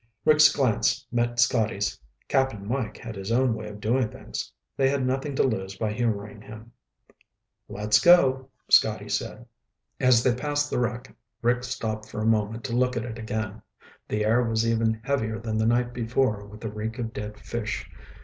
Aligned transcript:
Rick's 0.25 0.51
glance 0.51 1.05
met 1.11 1.39
Scotty's. 1.39 1.99
Cap'n 2.27 2.67
Mike 2.67 2.97
had 2.97 3.15
his 3.15 3.31
own 3.31 3.53
way 3.53 3.67
of 3.67 3.79
doing 3.79 4.09
things. 4.09 4.51
They 4.75 4.89
had 4.89 5.05
nothing 5.05 5.35
to 5.35 5.43
lose 5.43 5.75
by 5.75 5.93
humoring 5.93 6.41
him. 6.41 6.71
"Let's 7.69 7.99
go," 7.99 8.49
Scotty 8.67 9.07
said. 9.09 9.45
As 9.99 10.23
they 10.23 10.33
passed 10.33 10.71
the 10.71 10.79
wreck, 10.79 11.15
Rick 11.43 11.63
stopped 11.63 12.09
for 12.09 12.19
a 12.19 12.25
moment 12.25 12.63
to 12.63 12.75
look 12.75 12.97
at 12.97 13.05
it 13.05 13.19
again. 13.19 13.61
The 14.07 14.25
air 14.25 14.43
was 14.43 14.67
even 14.67 14.99
heavier 15.03 15.37
than 15.37 15.59
the 15.59 15.67
night 15.67 15.93
before 15.93 16.47
with 16.47 16.61
the 16.61 16.71
reek 16.71 16.97
of 16.97 17.13
dead 17.13 17.39
fish. 17.39 17.87